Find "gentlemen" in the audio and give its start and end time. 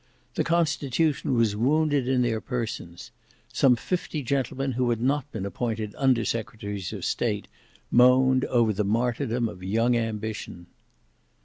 4.23-4.71